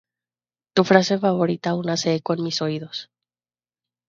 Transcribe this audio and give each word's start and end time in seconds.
Tu 0.75 0.81
frase 0.91 1.15
favorita 1.25 1.67
aún 1.69 1.87
hace 1.93 2.09
eco 2.19 2.31
en 2.33 2.43
mis 2.45 2.59
oídos. 2.65 2.97